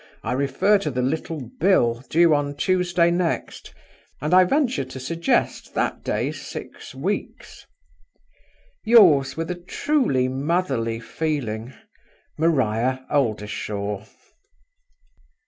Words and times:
I 0.23 0.31
refer 0.31 0.79
to 0.79 0.89
the 0.89 1.03
little 1.03 1.47
bill 1.59 2.03
due 2.09 2.33
on 2.33 2.55
Tuesday 2.55 3.11
next, 3.11 3.71
and 4.19 4.33
I 4.33 4.45
venture 4.45 4.83
to 4.83 4.99
suggest 4.99 5.75
that 5.75 6.03
day 6.03 6.31
six 6.31 6.95
weeks. 6.95 7.67
"Yours, 8.83 9.37
with 9.37 9.51
a 9.51 9.55
truly 9.61 10.27
motherly 10.27 10.99
feeling, 10.99 11.75
"MARIA 12.39 13.05
OLDERSHAW." 13.11 14.07